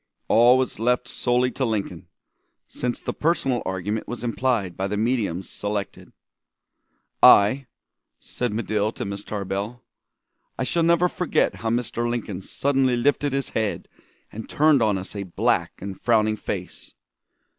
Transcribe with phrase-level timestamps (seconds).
[0.27, 2.07] All was left solely to Lincoln,
[2.67, 6.11] since the personal argument was implied by the mediums selected.
[7.21, 7.67] "I"
[8.19, 9.83] said Medill to Miss Tarbell
[10.57, 12.09] "I shall never forget how Mr.
[12.09, 13.87] Lincoln suddenly lifted his head
[14.31, 16.95] and turned on us a black and frowning face.